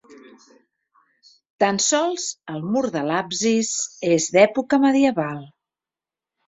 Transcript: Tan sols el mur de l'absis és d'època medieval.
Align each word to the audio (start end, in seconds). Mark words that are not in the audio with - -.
Tan 1.63 1.77
sols 1.89 2.25
el 2.55 2.65
mur 2.73 2.85
de 2.99 3.05
l'absis 3.11 3.73
és 4.19 4.31
d'època 4.37 4.85
medieval. 4.89 5.43